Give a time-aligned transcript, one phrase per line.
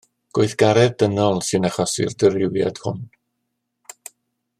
[0.35, 3.07] Gweithgaredd dynol sy'n achosi'r dirywiad hwn.